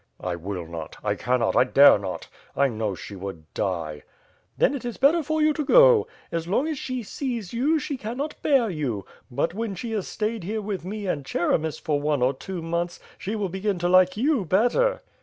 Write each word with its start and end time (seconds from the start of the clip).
"I 0.19 0.35
will 0.35 0.65
not; 0.65 0.97
I 1.03 1.13
cannot; 1.13 1.55
I 1.55 1.63
dare 1.63 1.99
not. 1.99 2.27
I 2.57 2.69
know 2.69 2.95
she 2.95 3.15
would 3.15 3.43
die.' 3.53 4.01
"Then 4.57 4.73
it 4.73 4.83
is 4.83 4.97
better 4.97 5.21
for 5.21 5.43
you 5.43 5.53
to 5.53 5.63
go. 5.63 6.07
As 6.31 6.47
long 6.47 6.67
as 6.67 6.79
she 6.79 7.03
sees 7.03 7.53
you, 7.53 7.77
she 7.77 7.97
cannot 7.97 8.41
bear 8.41 8.67
you; 8.67 9.05
but, 9.29 9.53
when 9.53 9.75
she 9.75 9.91
has 9.91 10.07
stayed 10.07 10.43
here 10.43 10.59
with 10.59 10.83
me 10.83 11.05
and 11.05 11.23
Cheremis 11.23 11.77
for 11.77 12.01
one 12.01 12.23
or 12.23 12.33
two 12.33 12.63
months, 12.63 12.99
she 13.19 13.35
will 13.35 13.49
begin 13.49 13.77
to 13.77 13.87
like 13.89 14.17
you 14.17 14.43
better." 14.43 15.01